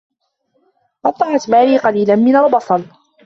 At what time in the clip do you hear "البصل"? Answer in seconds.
2.35-2.83